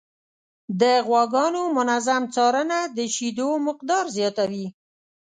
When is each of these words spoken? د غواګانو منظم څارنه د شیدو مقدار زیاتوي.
د 0.81 0.83
غواګانو 1.07 1.61
منظم 1.77 2.23
څارنه 2.35 2.79
د 2.97 2.97
شیدو 3.15 3.49
مقدار 3.67 4.05
زیاتوي. 4.17 4.65